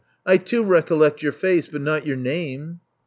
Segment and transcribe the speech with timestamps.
[0.25, 2.79] I, too, recollect your face, but not your name."